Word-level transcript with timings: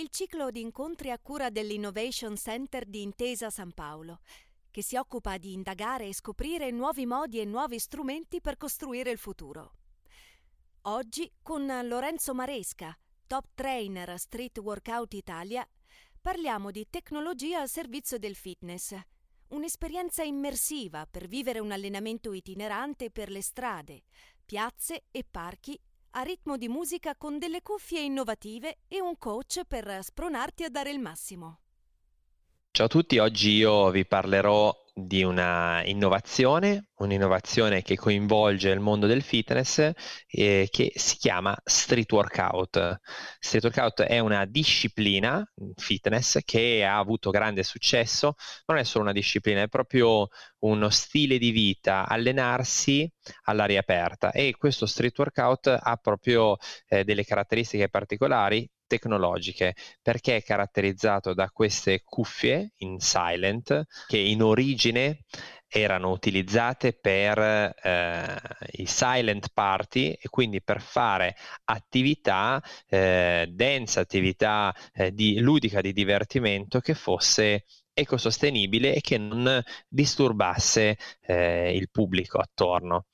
il 0.00 0.08
ciclo 0.08 0.50
di 0.50 0.62
incontri 0.62 1.10
a 1.10 1.18
cura 1.18 1.50
dell'Innovation 1.50 2.34
Center 2.34 2.86
di 2.86 3.02
Intesa 3.02 3.50
San 3.50 3.72
Paolo, 3.72 4.20
che 4.70 4.82
si 4.82 4.96
occupa 4.96 5.36
di 5.36 5.52
indagare 5.52 6.06
e 6.06 6.14
scoprire 6.14 6.70
nuovi 6.70 7.04
modi 7.04 7.38
e 7.38 7.44
nuovi 7.44 7.78
strumenti 7.78 8.40
per 8.40 8.56
costruire 8.56 9.10
il 9.10 9.18
futuro. 9.18 9.74
Oggi 10.82 11.30
con 11.42 11.66
Lorenzo 11.86 12.32
Maresca, 12.32 12.96
top 13.26 13.48
trainer 13.52 14.18
Street 14.18 14.56
Workout 14.56 15.12
Italia, 15.12 15.68
parliamo 16.18 16.70
di 16.70 16.86
tecnologia 16.88 17.60
al 17.60 17.68
servizio 17.68 18.16
del 18.16 18.36
fitness, 18.36 18.98
un'esperienza 19.48 20.22
immersiva 20.22 21.06
per 21.06 21.28
vivere 21.28 21.58
un 21.58 21.72
allenamento 21.72 22.32
itinerante 22.32 23.10
per 23.10 23.28
le 23.28 23.42
strade, 23.42 24.04
piazze 24.46 25.04
e 25.10 25.26
parchi 25.30 25.78
a 26.12 26.22
ritmo 26.22 26.56
di 26.56 26.68
musica 26.68 27.14
con 27.14 27.38
delle 27.38 27.62
cuffie 27.62 28.00
innovative 28.00 28.78
e 28.88 29.00
un 29.00 29.16
coach 29.16 29.62
per 29.66 30.02
spronarti 30.02 30.64
a 30.64 30.68
dare 30.68 30.90
il 30.90 30.98
massimo. 30.98 31.60
Ciao 32.72 32.86
a 32.86 32.88
tutti, 32.88 33.18
oggi 33.18 33.50
io 33.56 33.90
vi 33.90 34.06
parlerò 34.06 34.72
di 34.94 35.22
una 35.24 35.82
innovazione, 35.84 36.88
un'innovazione 36.98 37.82
che 37.82 37.96
coinvolge 37.96 38.70
il 38.70 38.78
mondo 38.80 39.06
del 39.06 39.22
fitness 39.22 39.90
eh, 40.28 40.68
che 40.70 40.92
si 40.94 41.16
chiama 41.16 41.56
street 41.64 42.10
workout. 42.12 43.00
Street 43.40 43.64
workout 43.64 44.02
è 44.02 44.20
una 44.20 44.44
disciplina 44.46 45.44
fitness 45.74 46.38
che 46.44 46.84
ha 46.84 46.96
avuto 46.98 47.30
grande 47.30 47.64
successo, 47.64 48.34
non 48.66 48.78
è 48.78 48.84
solo 48.84 49.04
una 49.04 49.12
disciplina, 49.12 49.62
è 49.62 49.68
proprio 49.68 50.28
uno 50.60 50.90
stile 50.90 51.38
di 51.38 51.50
vita, 51.50 52.06
allenarsi 52.06 53.10
all'aria 53.44 53.80
aperta 53.80 54.30
e 54.30 54.54
questo 54.56 54.86
street 54.86 55.18
workout 55.18 55.66
ha 55.80 55.96
proprio 55.96 56.56
eh, 56.86 57.02
delle 57.04 57.24
caratteristiche 57.24 57.88
particolari 57.88 58.68
tecnologiche 58.90 59.76
perché 60.02 60.36
è 60.36 60.42
caratterizzato 60.42 61.32
da 61.32 61.48
queste 61.50 62.02
cuffie 62.04 62.72
in 62.78 62.98
silent 62.98 63.86
che 64.08 64.18
in 64.18 64.42
origine 64.42 65.20
erano 65.72 66.10
utilizzate 66.10 66.92
per 66.92 67.38
eh, 67.38 68.40
i 68.72 68.86
silent 68.86 69.50
party 69.54 70.10
e 70.20 70.28
quindi 70.28 70.60
per 70.60 70.80
fare 70.80 71.36
attività 71.64 72.60
eh, 72.88 73.46
densa, 73.48 74.00
attività 74.00 74.74
eh, 74.92 75.12
di, 75.12 75.38
ludica 75.38 75.80
di 75.80 75.92
divertimento 75.92 76.80
che 76.80 76.94
fosse 76.94 77.66
ecosostenibile 77.92 78.94
e 78.94 79.00
che 79.00 79.16
non 79.16 79.62
disturbasse 79.86 80.98
eh, 81.20 81.72
il 81.76 81.88
pubblico 81.90 82.38
attorno. 82.38 83.06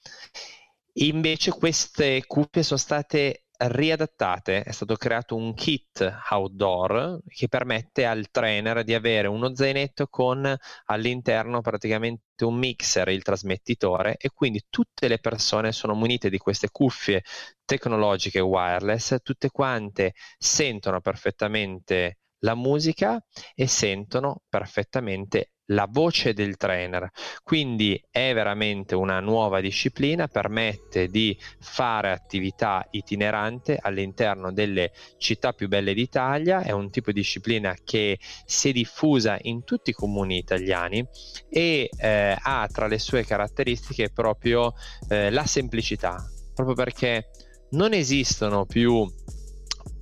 Invece 0.99 1.51
queste 1.51 2.25
cuffie 2.27 2.63
sono 2.63 2.79
state 2.79 3.46
riadattate, 3.59 4.63
è 4.63 4.73
stato 4.73 4.97
creato 4.97 5.37
un 5.37 5.55
kit 5.55 6.23
outdoor 6.31 7.21
che 7.29 7.49
permette 7.49 8.05
al 8.07 8.31
trainer 8.31 8.85
di 8.85 8.95
avere 8.95 9.29
uno 9.29 9.55
zainetto 9.55 10.07
con 10.09 10.57
all'interno 10.87 11.61
praticamente 11.61 12.45
un 12.45 12.57
mixer, 12.57 13.09
il 13.09 13.23
trasmettitore 13.23 14.17
e 14.19 14.31
quindi 14.31 14.65
tutte 14.69 15.09
le 15.09 15.19
persone 15.19 15.73
sono 15.73 15.95
munite 15.95 16.29
di 16.31 16.39
queste 16.39 16.71
cuffie 16.71 17.23
tecnologiche 17.65 18.41
wireless, 18.41 19.17
tutte 19.23 19.51
quante 19.51 20.15
sentono 20.39 21.01
perfettamente 21.01 22.19
la 22.41 22.55
musica 22.55 23.23
e 23.55 23.67
sentono 23.67 24.43
perfettamente 24.49 25.51
la 25.71 25.89
voce 25.91 26.33
del 26.33 26.57
trainer. 26.57 27.11
Quindi 27.43 28.01
è 28.11 28.33
veramente 28.35 28.95
una 28.95 29.21
nuova 29.21 29.61
disciplina, 29.61 30.29
permette 30.29 31.09
di 31.09 31.37
fare 31.59 32.11
attività 32.11 32.87
itinerante 32.91 33.79
all'interno 33.81 34.53
delle 34.53 34.93
città 35.19 35.53
più 35.53 35.69
belle 35.69 35.95
d'Italia, 35.95 36.63
è 36.63 36.71
un 36.71 36.91
tipo 36.91 37.11
di 37.13 37.21
disciplina 37.21 37.75
che 37.83 38.19
si 38.45 38.69
è 38.69 38.73
diffusa 38.73 39.39
in 39.43 39.65
tutti 39.65 39.91
i 39.91 39.95
comuni 39.95 40.37
italiani 40.39 41.05
e 41.49 41.89
eh, 41.97 42.37
ha 42.39 42.69
tra 42.71 42.87
le 42.87 42.99
sue 42.99 43.25
caratteristiche 43.25 44.11
proprio 44.11 44.75
eh, 45.09 45.31
la 45.31 45.45
semplicità, 45.47 46.25
proprio 46.55 46.77
perché 46.77 47.31
non 47.71 47.93
esistono 47.93 48.65
più 48.67 49.05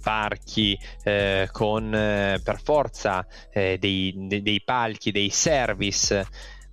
parchi 0.05 0.79
eh, 1.03 1.49
con 1.51 1.93
eh, 1.93 2.39
per 2.45 2.61
forza 2.63 3.27
eh, 3.51 3.79
dei, 3.79 4.13
dei, 4.15 4.43
dei 4.43 4.63
palchi, 4.63 5.11
dei 5.11 5.31
service 5.31 6.27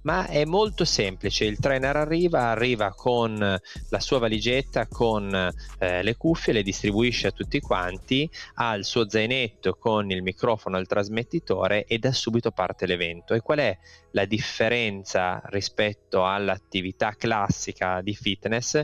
ma 0.04 0.28
è 0.28 0.46
molto 0.46 0.86
semplice. 0.86 1.46
Il 1.46 1.60
trainer 1.60 1.96
arriva, 1.96 2.50
arriva 2.50 2.94
con 2.94 3.38
la 3.38 4.00
sua 4.00 4.20
valigetta, 4.20 4.88
con 4.88 5.34
eh, 5.78 6.04
le 6.04 6.18
cuffie, 6.18 6.54
le 6.54 6.64
distribuisce 6.64 7.28
a 7.28 7.32
tutti 7.32 7.60
quanti, 7.60 8.30
ha 8.56 8.74
il 8.74 8.86
suo 8.86 9.10
zainetto 9.10 9.76
con 9.76 10.10
il 10.10 10.24
microfono 10.24 10.78
al 10.78 10.88
trasmettitore 10.88 11.86
e 11.86 12.00
da 12.00 12.12
subito 12.12 12.52
parte 12.52 12.86
l'evento. 12.86 13.34
E 13.34 13.42
qual 13.42 13.60
è 13.60 13.78
la 14.12 14.26
differenza 14.26 15.42
rispetto 15.46 16.26
all'attività 16.26 17.14
classica 17.16 18.02
di 18.02 18.16
fitness? 18.16 18.82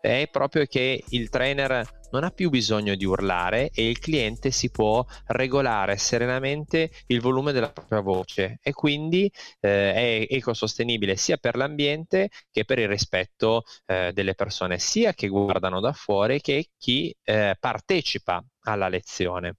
È 0.00 0.28
proprio 0.30 0.64
che 0.66 1.02
il 1.08 1.28
trainer 1.28 1.96
non 2.10 2.24
ha 2.24 2.30
più 2.30 2.50
bisogno 2.50 2.94
di 2.94 3.04
urlare 3.04 3.70
e 3.74 3.88
il 3.88 3.98
cliente 3.98 4.50
si 4.50 4.70
può 4.70 5.04
regolare 5.26 5.96
serenamente 5.96 6.90
il 7.08 7.20
volume 7.20 7.52
della 7.52 7.70
propria 7.70 8.00
voce 8.00 8.58
e 8.62 8.72
quindi 8.72 9.30
eh, 9.60 9.92
è 9.92 10.26
ecosostenibile 10.28 11.16
sia 11.16 11.36
per 11.36 11.56
l'ambiente 11.56 12.30
che 12.50 12.64
per 12.64 12.78
il 12.78 12.88
rispetto 12.88 13.64
eh, 13.86 14.12
delle 14.12 14.34
persone, 14.34 14.78
sia 14.78 15.12
che 15.14 15.28
guardano 15.28 15.80
da 15.80 15.92
fuori 15.92 16.40
che 16.40 16.70
chi 16.78 17.14
eh, 17.24 17.56
partecipa 17.58 18.42
alla 18.62 18.88
lezione. 18.88 19.56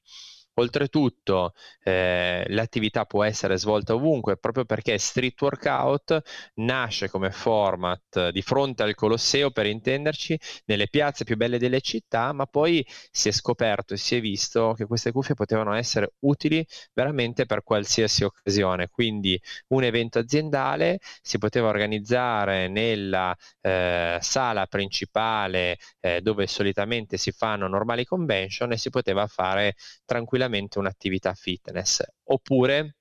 Oltretutto 0.60 1.54
eh, 1.84 2.44
l'attività 2.50 3.06
può 3.06 3.24
essere 3.24 3.58
svolta 3.58 3.96
ovunque 3.96 4.36
proprio 4.36 4.66
perché 4.66 4.98
Street 4.98 5.42
Workout 5.42 6.22
nasce 6.56 7.10
come 7.10 7.32
format 7.32 8.30
di 8.30 8.42
fronte 8.42 8.84
al 8.84 8.94
Colosseo 8.94 9.52
per 9.52 9.66
intenderci 9.68 10.38
nelle 10.66 10.88
piazze 10.90 11.24
più 11.24 11.38
belle 11.38 11.60
delle 11.60 11.80
città, 11.80 12.34
ma 12.34 12.46
poi 12.46 12.86
si 13.10 13.30
è 13.30 13.32
scoperto 13.32 13.94
e 13.94 13.98
si 13.98 14.18
è 14.18 14.20
visto 14.20 14.74
che 14.76 14.86
queste 14.86 15.14
cuffie 15.14 15.34
potevano 15.34 15.74
essere 15.74 16.14
utili 16.20 16.66
veramente 16.94 17.46
per 17.46 17.64
qualsiasi 17.64 18.26
occasione. 18.26 18.90
Quindi 18.90 19.40
un 19.70 19.84
evento 19.84 20.20
aziendale 20.20 21.00
si 21.22 21.38
poteva 21.38 21.70
organizzare 21.70 22.68
nella 22.68 23.34
eh, 23.62 24.18
sala 24.22 24.66
principale 24.66 25.78
eh, 26.02 26.20
dove 26.22 26.48
solitamente 26.48 27.16
si 27.18 27.32
fanno 27.32 27.68
normali 27.68 28.04
convention 28.04 28.74
e 28.74 28.78
si 28.78 28.90
poteva 28.90 29.26
fare 29.28 29.76
tranquillamente 30.06 30.48
veramente 30.50 30.80
un'attività 30.80 31.34
fitness. 31.34 32.04
Oppure 32.26 32.96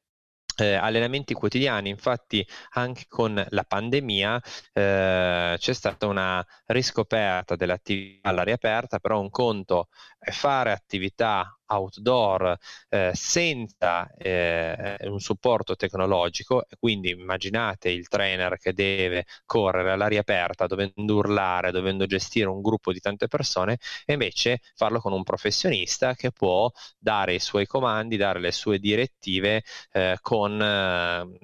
eh, 0.56 0.74
allenamenti 0.74 1.34
quotidiani. 1.34 1.88
Infatti, 1.88 2.46
anche 2.70 3.04
con 3.08 3.44
la 3.50 3.64
pandemia 3.64 4.40
eh, 4.72 5.56
c'è 5.58 5.72
stata 5.72 6.06
una 6.06 6.44
riscoperta 6.66 7.56
dell'attività 7.56 8.28
all'aria 8.28 8.54
aperta, 8.54 8.98
però 8.98 9.20
un 9.20 9.30
conto 9.30 9.88
è 10.18 10.30
fare 10.30 10.72
attività 10.72 11.57
outdoor 11.68 12.56
eh, 12.88 13.10
senza 13.14 14.10
eh, 14.16 14.96
un 15.02 15.20
supporto 15.20 15.76
tecnologico, 15.76 16.66
quindi 16.78 17.10
immaginate 17.10 17.90
il 17.90 18.08
trainer 18.08 18.58
che 18.58 18.72
deve 18.72 19.24
correre 19.46 19.92
all'aria 19.92 20.20
aperta, 20.20 20.66
dovendo 20.66 21.14
urlare, 21.16 21.70
dovendo 21.70 22.06
gestire 22.06 22.48
un 22.48 22.60
gruppo 22.62 22.92
di 22.92 23.00
tante 23.00 23.28
persone, 23.28 23.78
e 24.04 24.12
invece 24.14 24.60
farlo 24.74 25.00
con 25.00 25.12
un 25.12 25.22
professionista 25.22 26.14
che 26.14 26.30
può 26.32 26.70
dare 26.98 27.34
i 27.34 27.40
suoi 27.40 27.66
comandi, 27.66 28.16
dare 28.16 28.40
le 28.40 28.52
sue 28.52 28.78
direttive 28.78 29.62
eh, 29.92 30.18
con 30.20 30.60
eh, 30.60 31.38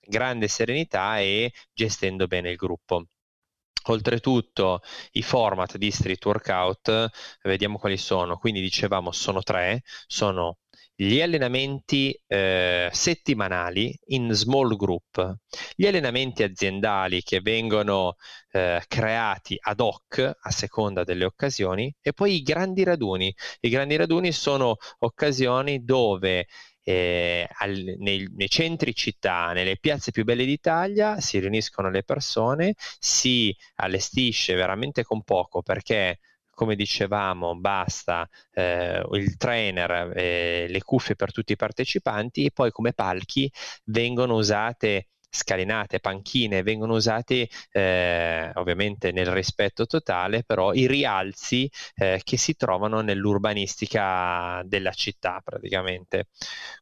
grande 0.00 0.48
serenità 0.48 1.18
e 1.20 1.52
gestendo 1.72 2.26
bene 2.26 2.50
il 2.50 2.56
gruppo. 2.56 3.06
Oltretutto 3.86 4.80
i 5.12 5.22
format 5.22 5.76
di 5.76 5.90
street 5.90 6.24
workout, 6.24 7.08
vediamo 7.42 7.78
quali 7.78 7.96
sono, 7.96 8.36
quindi 8.36 8.60
dicevamo 8.60 9.12
sono 9.12 9.42
tre, 9.42 9.82
sono 10.06 10.58
gli 10.94 11.20
allenamenti 11.20 12.16
eh, 12.26 12.88
settimanali 12.92 13.98
in 14.08 14.30
small 14.32 14.76
group, 14.76 15.36
gli 15.74 15.86
allenamenti 15.86 16.42
aziendali 16.42 17.22
che 17.22 17.40
vengono 17.40 18.16
eh, 18.52 18.82
creati 18.86 19.56
ad 19.58 19.80
hoc 19.80 20.18
a 20.40 20.50
seconda 20.50 21.02
delle 21.02 21.24
occasioni 21.24 21.92
e 22.00 22.12
poi 22.12 22.36
i 22.36 22.42
grandi 22.42 22.84
raduni. 22.84 23.34
I 23.60 23.68
grandi 23.68 23.96
raduni 23.96 24.32
sono 24.32 24.76
occasioni 25.00 25.82
dove 25.82 26.46
eh, 26.82 27.48
al, 27.58 27.96
nei, 27.98 28.28
nei, 28.34 28.48
centri 28.48 28.94
città, 28.94 29.52
nelle 29.52 29.76
piazze 29.78 30.10
più 30.10 30.24
belle 30.24 30.44
d'Italia, 30.44 31.20
si 31.20 31.38
riuniscono 31.38 31.90
le 31.90 32.02
persone, 32.02 32.74
si 32.76 33.54
allestisce 33.76 34.54
veramente 34.54 35.02
con 35.04 35.22
poco 35.22 35.62
perché 35.62 36.18
come 36.54 36.76
dicevamo, 36.76 37.56
basta 37.56 38.28
eh, 38.52 39.02
il 39.12 39.36
trainer, 39.36 40.12
eh, 40.14 40.66
le 40.68 40.82
cuffie 40.82 41.16
per 41.16 41.32
tutti 41.32 41.52
i 41.52 41.56
partecipanti 41.56 42.44
e 42.44 42.50
poi 42.52 42.70
come 42.70 42.92
palchi 42.92 43.50
vengono 43.84 44.34
usate 44.34 45.08
scalinate, 45.34 45.98
panchine 46.00 46.62
vengono 46.62 46.94
usate 46.94 47.48
eh, 47.70 48.50
ovviamente 48.54 49.12
nel 49.12 49.26
rispetto 49.26 49.86
totale, 49.86 50.44
però 50.44 50.74
i 50.74 50.86
rialzi 50.86 51.70
eh, 51.94 52.20
che 52.22 52.36
si 52.36 52.54
trovano 52.54 53.00
nell'urbanistica 53.00 54.62
della 54.64 54.92
città 54.92 55.40
praticamente. 55.42 56.26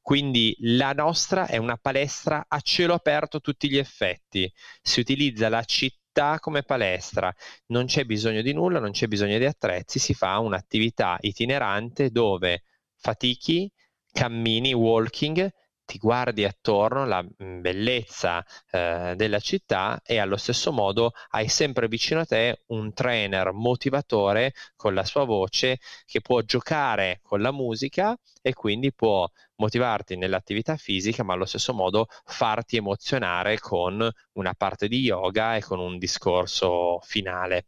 Quindi 0.02 0.56
la 0.60 0.92
nostra 0.92 1.46
è 1.46 1.56
una 1.58 1.76
palestra 1.76 2.44
a 2.48 2.60
cielo 2.60 2.94
aperto 2.94 3.36
a 3.38 3.40
tutti 3.40 3.70
gli 3.70 3.78
effetti, 3.78 4.52
si 4.82 5.00
utilizza 5.00 5.48
la 5.48 5.62
città 5.62 6.38
come 6.40 6.62
palestra, 6.64 7.32
non 7.66 7.86
c'è 7.86 8.04
bisogno 8.04 8.42
di 8.42 8.52
nulla, 8.52 8.80
non 8.80 8.90
c'è 8.90 9.06
bisogno 9.06 9.38
di 9.38 9.44
attrezzi, 9.46 10.00
si 10.00 10.12
fa 10.12 10.38
un'attività 10.38 11.16
itinerante 11.20 12.10
dove 12.10 12.64
fatichi, 12.96 13.70
cammini, 14.12 14.72
walking, 14.72 15.48
ti 15.90 15.98
guardi 15.98 16.44
attorno, 16.44 17.04
la 17.04 17.20
mm, 17.20 17.60
bellezza 17.60 18.44
eh, 18.70 19.14
della 19.16 19.40
città 19.40 20.00
e 20.04 20.18
allo 20.18 20.36
stesso 20.36 20.70
modo 20.70 21.12
hai 21.30 21.48
sempre 21.48 21.88
vicino 21.88 22.20
a 22.20 22.24
te 22.24 22.62
un 22.68 22.92
trainer 22.92 23.50
motivatore 23.52 24.52
con 24.76 24.94
la 24.94 25.02
sua 25.04 25.24
voce 25.24 25.80
che 26.06 26.20
può 26.20 26.42
giocare 26.42 27.18
con 27.24 27.40
la 27.42 27.50
musica 27.50 28.16
e 28.40 28.54
quindi 28.54 28.92
può 28.92 29.28
motivarti 29.56 30.16
nell'attività 30.16 30.76
fisica, 30.76 31.24
ma 31.24 31.32
allo 31.34 31.44
stesso 31.44 31.74
modo 31.74 32.06
farti 32.24 32.76
emozionare 32.76 33.58
con 33.58 34.08
una 34.34 34.54
parte 34.54 34.86
di 34.86 35.00
yoga 35.00 35.56
e 35.56 35.62
con 35.62 35.80
un 35.80 35.98
discorso 35.98 37.00
finale. 37.02 37.66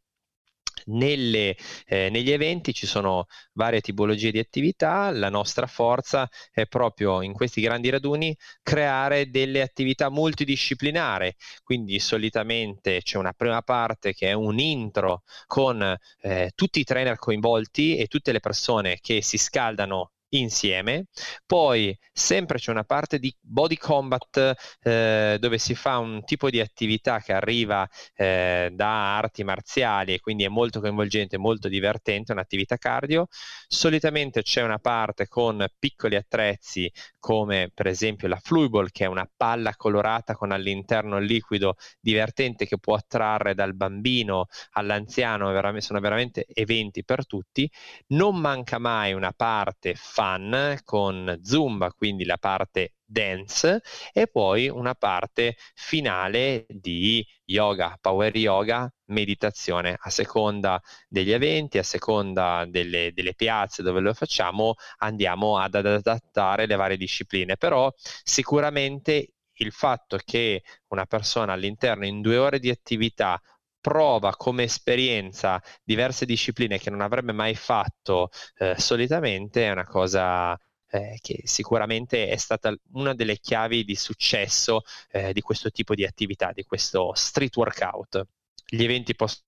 Nelle, 0.87 1.57
eh, 1.87 2.09
negli 2.11 2.31
eventi 2.31 2.73
ci 2.73 2.87
sono 2.87 3.27
varie 3.53 3.81
tipologie 3.81 4.31
di 4.31 4.39
attività, 4.39 5.11
la 5.11 5.29
nostra 5.29 5.67
forza 5.67 6.29
è 6.51 6.67
proprio 6.67 7.23
in 7.23 7.33
questi 7.33 7.61
grandi 7.61 7.91
raduni 7.91 8.37
creare 8.63 9.31
delle 9.31 9.63
attività 9.63 10.11
multidisciplinari, 10.11 11.35
quindi 11.63 11.99
solitamente 11.99 13.01
c'è 13.03 13.19
una 13.19 13.33
prima 13.33 13.63
parte 13.63 14.13
che 14.13 14.29
è 14.29 14.33
un 14.33 14.59
intro 14.59 15.23
con 15.47 15.97
eh, 16.21 16.53
tutti 16.55 16.81
i 16.81 16.85
trainer 16.85 17.17
coinvolti 17.17 17.97
e 17.97 18.07
tutte 18.07 18.33
le 18.33 18.41
persone 18.41 18.99
che 19.01 19.23
si 19.23 19.39
scaldano 19.39 20.13
insieme. 20.35 21.07
Poi 21.47 21.97
sempre 22.13 22.59
c'è 22.59 22.71
una 22.71 22.85
parte 22.85 23.19
di 23.19 23.35
body 23.41 23.77
combat 23.77 24.55
eh, 24.83 25.37
dove 25.41 25.59
si 25.59 25.75
fa 25.75 25.99
un 25.99 26.25
tipo 26.25 26.51
di 26.51 26.61
attività 26.61 27.21
che 27.21 27.33
arriva 27.33 27.89
eh, 28.15 28.71
da 28.73 29.17
arti 29.17 29.45
marziali 29.45 30.15
e 30.15 30.21
quindi 30.21 30.45
è 30.45 30.49
molto 30.49 30.81
coinvolgente, 30.81 31.39
molto 31.39 31.69
divertente, 31.69 32.33
un'attività 32.33 32.77
cardio. 32.77 33.27
Solitamente 33.67 34.43
c'è 34.43 34.63
una 34.63 34.79
parte 34.79 35.29
con 35.29 35.65
piccoli 35.79 36.17
attrezzi 36.17 36.91
come 37.19 37.71
per 37.73 37.87
esempio 37.87 38.29
la 38.29 38.39
fluiball 38.43 38.89
che 38.91 39.05
è 39.05 39.09
una 39.09 39.29
palla 39.35 39.75
colorata 39.77 40.35
con 40.35 40.51
all'interno 40.53 41.19
liquido 41.19 41.77
divertente 42.01 42.67
che 42.67 42.79
può 42.79 42.95
attrarre 42.95 43.55
dal 43.55 43.75
bambino 43.75 44.47
all'anziano, 44.73 45.51
sono 45.81 46.01
veramente 46.01 46.45
eventi 46.53 47.05
per 47.05 47.27
tutti. 47.27 47.71
Non 48.09 48.37
manca 48.37 48.79
mai 48.79 49.13
una 49.13 49.33
parte 49.33 49.95
fun 50.23 50.79
con 50.85 51.41
Zumba, 51.43 51.93
quindi 51.93 52.25
la 52.25 52.39
parte 52.39 52.95
dance 53.05 53.83
e 54.13 54.29
poi 54.29 54.69
una 54.69 54.95
parte 54.95 55.57
finale 55.75 56.65
di 56.69 57.27
yoga, 57.45 57.99
power 58.01 58.35
yoga, 58.37 58.91
meditazione. 59.07 59.97
A 59.99 60.11
seconda 60.11 60.81
degli 61.09 61.33
eventi, 61.33 61.79
a 61.79 61.83
seconda 61.83 62.65
delle, 62.69 63.11
delle, 63.13 63.35
piazze 63.35 63.83
dove 63.83 64.01
lo 64.01 64.15
facciamo, 64.15 64.75
andiamo 64.99 65.59
ad 65.59 65.75
adattare 65.75 66.67
le 66.67 66.77
varie 66.77 66.97
discipline. 66.97 67.57
Però 67.57 67.93
sicuramente 68.23 69.33
il 69.55 69.73
fatto 69.73 70.19
che 70.25 70.63
una 70.89 71.05
persona 71.05 71.53
all'interno 71.53 72.07
in 72.07 72.21
due 72.21 72.37
ore 72.37 72.59
di 72.59 72.71
attività 72.71 73.41
prova 73.83 74.35
come 74.37 74.63
esperienza 74.63 75.61
diverse 75.85 76.25
discipline 76.25 76.79
che 76.79 76.89
non 76.89 77.03
avrebbe 77.03 77.33
mai 77.33 77.55
fatto 77.55 78.31
eh, 78.57 78.77
solitamente 78.79 79.67
è 79.67 79.73
una 79.73 79.85
cosa 79.85 80.59
eh, 80.89 81.19
che 81.21 81.41
sicuramente 81.45 82.29
è 82.29 82.37
stata 82.37 82.75
una 82.93 83.15
delle 83.15 83.39
chiavi 83.39 83.85
di 83.85 83.97
successo 83.97 84.83
eh, 85.11 85.33
di 85.33 85.41
questo 85.41 85.71
tipo 85.71 85.95
di 85.95 86.05
attività, 86.05 86.53
di 86.53 86.65
questo 86.65 87.13
street 87.15 87.57
workout. 87.57 88.25
Gli 88.67 88.85
eventi 88.85 89.15
possono 89.15 89.47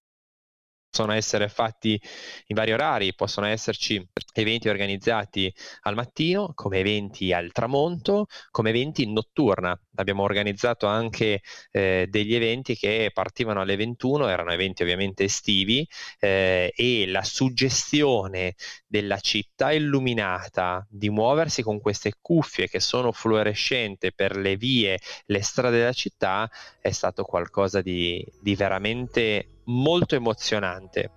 possono 0.95 1.13
essere 1.13 1.49
fatti 1.49 2.01
in 2.47 2.55
vari 2.55 2.71
orari, 2.71 3.17
possono 3.17 3.49
esserci 3.49 4.01
eventi 4.33 4.69
organizzati 4.69 5.53
al 5.83 5.97
mattino, 5.97 6.53
come 6.55 6.79
eventi 6.79 7.33
al 7.33 7.51
tramonto, 7.51 8.27
come 8.53 8.71
eventi 8.71 9.03
in 9.03 9.13
notturna. 9.13 9.77
Abbiamo 9.97 10.23
organizzato 10.23 10.87
anche 10.87 11.41
eh, 11.73 12.07
degli 12.09 12.33
eventi 12.37 12.77
che 12.77 13.11
partivano 13.13 13.61
alle 13.61 13.75
21, 13.75 14.29
erano 14.29 14.53
eventi 14.53 14.85
ovviamente 14.85 15.25
estivi 15.25 15.85
eh, 16.21 16.73
e 16.73 17.07
la 17.09 17.25
suggestione 17.25 18.55
della 18.87 19.19
città 19.19 19.73
illuminata 19.73 20.87
di 20.89 21.11
muoversi 21.11 21.63
con 21.63 21.81
queste 21.81 22.13
cuffie 22.21 22.69
che 22.69 22.79
sono 22.79 23.11
fluorescenti 23.11 24.13
per 24.15 24.37
le 24.37 24.55
vie, 24.55 25.01
le 25.27 25.43
strade 25.43 25.79
della 25.79 25.93
città 25.93 26.49
è 26.81 26.93
stato 26.93 27.25
qualcosa 27.25 27.83
di, 27.83 28.25
di 28.41 28.55
veramente 28.55 29.49
molto 29.67 30.15
emozionante. 30.15 31.13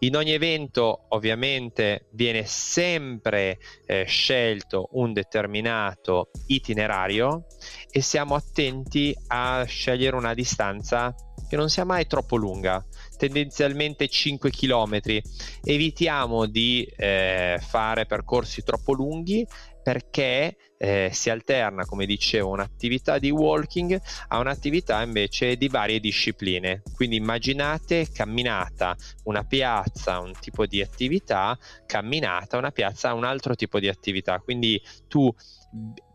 In 0.00 0.16
ogni 0.16 0.32
evento 0.32 1.06
ovviamente 1.08 2.08
viene 2.12 2.44
sempre 2.44 3.58
eh, 3.86 4.04
scelto 4.04 4.88
un 4.92 5.12
determinato 5.12 6.30
itinerario 6.46 7.46
e 7.90 8.00
siamo 8.00 8.34
attenti 8.34 9.14
a 9.28 9.64
scegliere 9.64 10.16
una 10.16 10.34
distanza 10.34 11.14
che 11.48 11.56
non 11.56 11.70
sia 11.70 11.84
mai 11.84 12.06
troppo 12.06 12.36
lunga, 12.36 12.84
tendenzialmente 13.16 14.06
5 14.06 14.50
km. 14.50 15.00
Evitiamo 15.64 16.46
di 16.46 16.86
eh, 16.96 17.58
fare 17.60 18.04
percorsi 18.06 18.62
troppo 18.62 18.92
lunghi 18.92 19.46
perché 19.82 20.56
eh, 20.78 21.10
si 21.12 21.28
alterna, 21.28 21.84
come 21.84 22.06
dicevo, 22.06 22.50
un'attività 22.50 23.18
di 23.18 23.30
walking 23.30 24.00
a 24.28 24.38
un'attività 24.38 25.02
invece 25.02 25.56
di 25.56 25.68
varie 25.68 26.00
discipline. 26.00 26.82
Quindi 26.94 27.16
immaginate 27.16 28.08
camminata, 28.12 28.96
una 29.24 29.44
piazza, 29.44 30.20
un 30.20 30.32
tipo 30.40 30.66
di 30.66 30.80
attività, 30.80 31.58
camminata, 31.84 32.56
una 32.56 32.70
piazza, 32.70 33.12
un 33.12 33.24
altro 33.24 33.54
tipo 33.54 33.80
di 33.80 33.88
attività. 33.88 34.38
Quindi 34.38 34.80
tu 35.08 35.34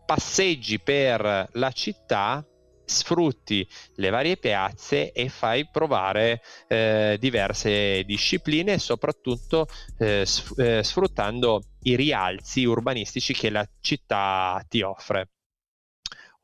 passeggi 0.04 0.80
per 0.80 1.48
la 1.52 1.70
città 1.70 2.44
sfrutti 2.84 3.66
le 3.96 4.10
varie 4.10 4.36
piazze 4.36 5.12
e 5.12 5.28
fai 5.28 5.68
provare 5.70 6.42
eh, 6.68 7.16
diverse 7.18 8.04
discipline, 8.04 8.78
soprattutto 8.78 9.66
eh, 9.98 10.26
eh, 10.56 10.82
sfruttando 10.82 11.62
i 11.82 11.96
rialzi 11.96 12.64
urbanistici 12.64 13.34
che 13.34 13.50
la 13.50 13.66
città 13.80 14.64
ti 14.68 14.82
offre. 14.82 15.33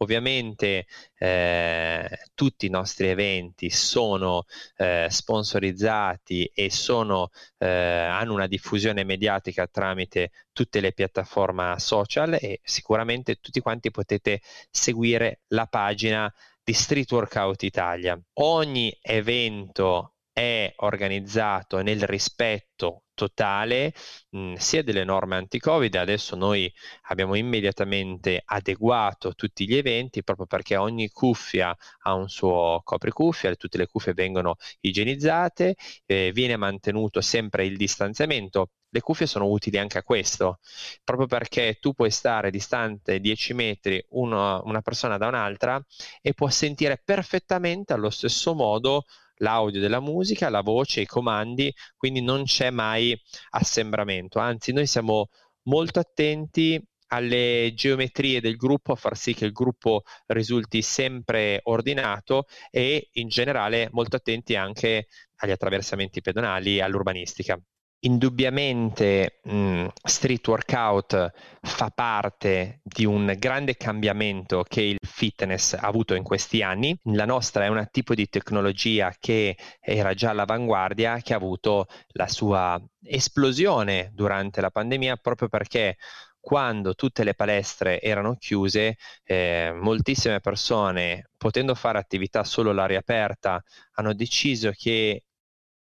Ovviamente 0.02 0.86
eh, 1.18 2.08
tutti 2.34 2.64
i 2.64 2.70
nostri 2.70 3.08
eventi 3.08 3.68
sono 3.68 4.44
eh, 4.76 5.08
sponsorizzati 5.10 6.50
e 6.54 6.70
sono, 6.70 7.28
eh, 7.58 7.66
hanno 7.68 8.32
una 8.32 8.46
diffusione 8.46 9.04
mediatica 9.04 9.66
tramite 9.66 10.30
tutte 10.52 10.80
le 10.80 10.92
piattaforme 10.92 11.74
social 11.78 12.32
e 12.40 12.60
sicuramente 12.62 13.36
tutti 13.40 13.60
quanti 13.60 13.90
potete 13.90 14.40
seguire 14.70 15.40
la 15.48 15.66
pagina 15.66 16.32
di 16.64 16.72
Street 16.72 17.10
Workout 17.12 17.62
Italia. 17.62 18.18
Ogni 18.38 18.96
evento 19.02 20.14
è 20.32 20.72
organizzato 20.76 21.82
nel 21.82 22.02
rispetto 22.04 23.04
totale 23.14 23.92
mh, 24.30 24.54
sia 24.54 24.82
delle 24.82 25.04
norme 25.04 25.36
anti-Covid, 25.36 25.94
adesso 25.96 26.36
noi 26.36 26.72
abbiamo 27.08 27.34
immediatamente 27.34 28.40
adeguato 28.44 29.34
tutti 29.34 29.66
gli 29.66 29.76
eventi 29.76 30.22
proprio 30.22 30.46
perché 30.46 30.76
ogni 30.76 31.10
cuffia 31.10 31.76
ha 32.02 32.14
un 32.14 32.28
suo 32.28 32.80
copricuffia, 32.84 33.54
tutte 33.56 33.76
le 33.78 33.86
cuffie 33.86 34.14
vengono 34.14 34.56
igienizzate, 34.80 35.76
eh, 36.06 36.30
viene 36.32 36.56
mantenuto 36.56 37.20
sempre 37.20 37.66
il 37.66 37.76
distanziamento. 37.76 38.70
Le 38.92 39.00
cuffie 39.00 39.26
sono 39.26 39.46
utili 39.48 39.78
anche 39.78 39.98
a 39.98 40.02
questo, 40.02 40.58
proprio 41.04 41.26
perché 41.28 41.76
tu 41.80 41.92
puoi 41.92 42.10
stare 42.10 42.50
distante 42.50 43.20
10 43.20 43.54
metri 43.54 44.04
uno, 44.10 44.60
una 44.64 44.80
persona 44.80 45.16
da 45.16 45.28
un'altra 45.28 45.80
e 46.20 46.34
può 46.34 46.48
sentire 46.48 47.00
perfettamente 47.04 47.92
allo 47.92 48.10
stesso 48.10 48.54
modo 48.54 49.04
l'audio 49.40 49.80
della 49.80 50.00
musica, 50.00 50.48
la 50.48 50.60
voce, 50.62 51.00
i 51.02 51.06
comandi, 51.06 51.72
quindi 51.96 52.20
non 52.22 52.44
c'è 52.44 52.70
mai 52.70 53.18
assembramento, 53.50 54.38
anzi 54.38 54.72
noi 54.72 54.86
siamo 54.86 55.28
molto 55.62 56.00
attenti 56.00 56.82
alle 57.12 57.72
geometrie 57.74 58.40
del 58.40 58.56
gruppo 58.56 58.92
a 58.92 58.96
far 58.96 59.16
sì 59.16 59.34
che 59.34 59.44
il 59.44 59.52
gruppo 59.52 60.02
risulti 60.26 60.80
sempre 60.82 61.60
ordinato 61.64 62.46
e 62.70 63.08
in 63.14 63.28
generale 63.28 63.88
molto 63.92 64.16
attenti 64.16 64.54
anche 64.56 65.08
agli 65.36 65.50
attraversamenti 65.50 66.20
pedonali 66.20 66.76
e 66.76 66.82
all'urbanistica. 66.82 67.60
Indubbiamente 68.02 69.40
mh, 69.42 69.88
street 70.02 70.48
workout 70.48 71.32
fa 71.60 71.90
parte 71.90 72.80
di 72.82 73.04
un 73.04 73.34
grande 73.38 73.76
cambiamento 73.76 74.62
che 74.66 74.80
il 74.80 74.98
fitness 75.02 75.74
ha 75.74 75.86
avuto 75.86 76.14
in 76.14 76.22
questi 76.22 76.62
anni. 76.62 76.98
La 77.04 77.26
nostra 77.26 77.64
è 77.64 77.68
un 77.68 77.86
tipo 77.90 78.14
di 78.14 78.26
tecnologia 78.30 79.14
che 79.18 79.54
era 79.78 80.14
già 80.14 80.30
all'avanguardia, 80.30 81.20
che 81.20 81.34
ha 81.34 81.36
avuto 81.36 81.88
la 82.12 82.26
sua 82.26 82.82
esplosione 83.02 84.10
durante 84.14 84.62
la 84.62 84.70
pandemia 84.70 85.16
proprio 85.16 85.48
perché 85.48 85.96
quando 86.40 86.94
tutte 86.94 87.22
le 87.22 87.34
palestre 87.34 88.00
erano 88.00 88.36
chiuse, 88.36 88.96
eh, 89.24 89.72
moltissime 89.74 90.40
persone, 90.40 91.28
potendo 91.36 91.74
fare 91.74 91.98
attività 91.98 92.44
solo 92.44 92.70
all'aria 92.70 92.98
aperta, 93.00 93.62
hanno 93.96 94.14
deciso 94.14 94.70
che 94.74 95.24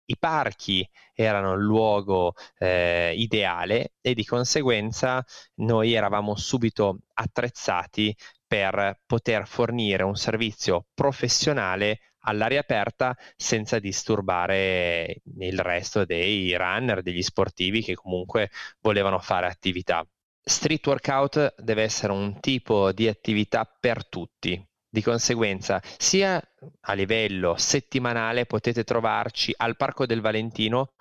i 0.07 0.17
parchi 0.17 0.87
erano 1.13 1.53
il 1.53 1.63
luogo 1.63 2.33
eh, 2.57 3.13
ideale 3.15 3.93
e 4.01 4.13
di 4.13 4.25
conseguenza 4.25 5.23
noi 5.55 5.93
eravamo 5.93 6.35
subito 6.35 6.99
attrezzati 7.13 8.15
per 8.45 9.01
poter 9.05 9.47
fornire 9.47 10.03
un 10.03 10.15
servizio 10.15 10.87
professionale 10.93 11.99
all'aria 12.27 12.59
aperta 12.59 13.15
senza 13.35 13.79
disturbare 13.79 15.21
il 15.39 15.59
resto 15.59 16.05
dei 16.05 16.55
runner, 16.55 17.01
degli 17.01 17.21
sportivi 17.21 17.81
che 17.81 17.95
comunque 17.95 18.49
volevano 18.81 19.19
fare 19.19 19.47
attività. 19.47 20.05
Street 20.41 20.85
workout 20.87 21.55
deve 21.61 21.83
essere 21.83 22.13
un 22.13 22.39
tipo 22.39 22.91
di 22.93 23.07
attività 23.07 23.65
per 23.65 24.07
tutti, 24.07 24.65
di 24.97 25.03
conseguenza, 25.03 25.79
sia 25.95 26.41
a 26.81 26.93
livello 26.93 27.55
settimanale 27.55 28.47
potete 28.47 28.83
trovarci 28.83 29.53
al 29.55 29.75
Parco 29.75 30.07
del 30.07 30.21
Valentino, 30.21 30.93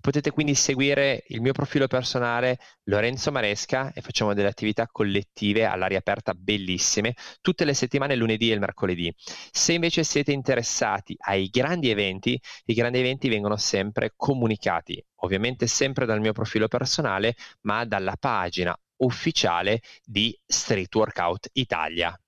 potete 0.00 0.32
quindi 0.32 0.56
seguire 0.56 1.22
il 1.28 1.40
mio 1.40 1.52
profilo 1.52 1.86
personale 1.86 2.58
Lorenzo 2.86 3.30
Maresca 3.30 3.92
e 3.92 4.00
facciamo 4.00 4.34
delle 4.34 4.48
attività 4.48 4.88
collettive 4.90 5.64
all'aria 5.64 5.98
aperta 5.98 6.34
bellissime 6.34 7.14
tutte 7.40 7.64
le 7.64 7.72
settimane, 7.72 8.16
lunedì 8.16 8.50
e 8.50 8.54
il 8.54 8.58
mercoledì. 8.58 9.14
Se 9.52 9.72
invece 9.72 10.02
siete 10.02 10.32
interessati 10.32 11.14
ai 11.16 11.46
grandi 11.46 11.88
eventi, 11.88 12.40
i 12.64 12.74
grandi 12.74 12.98
eventi 12.98 13.28
vengono 13.28 13.56
sempre 13.56 14.14
comunicati, 14.16 15.00
ovviamente 15.20 15.68
sempre 15.68 16.04
dal 16.04 16.18
mio 16.18 16.32
profilo 16.32 16.66
personale, 16.66 17.36
ma 17.60 17.84
dalla 17.84 18.16
pagina 18.18 18.76
ufficiale 18.96 19.82
di 20.04 20.36
Street 20.44 20.92
Workout 20.92 21.50
Italia. 21.52 22.18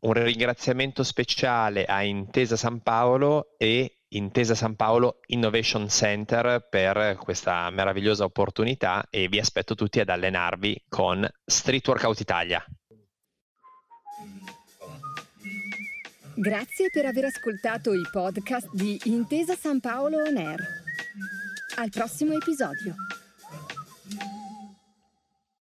Un 0.00 0.12
ringraziamento 0.12 1.02
speciale 1.02 1.84
a 1.84 2.02
Intesa 2.04 2.56
San 2.56 2.80
Paolo 2.82 3.54
e 3.58 4.02
Intesa 4.10 4.54
San 4.54 4.76
Paolo 4.76 5.18
Innovation 5.26 5.88
Center 5.88 6.68
per 6.70 7.18
questa 7.20 7.68
meravigliosa 7.70 8.22
opportunità 8.22 9.06
e 9.10 9.26
vi 9.26 9.40
aspetto 9.40 9.74
tutti 9.74 9.98
ad 9.98 10.08
allenarvi 10.08 10.84
con 10.88 11.28
Street 11.44 11.86
Workout 11.88 12.20
Italia. 12.20 12.64
Grazie 16.36 16.90
per 16.92 17.04
aver 17.04 17.24
ascoltato 17.24 17.92
i 17.92 18.02
podcast 18.12 18.68
di 18.72 19.00
Intesa 19.06 19.56
San 19.56 19.80
Paolo 19.80 20.18
On 20.18 20.36
Air. 20.36 20.60
Al 21.78 21.90
prossimo 21.90 22.34
episodio. 22.34 22.94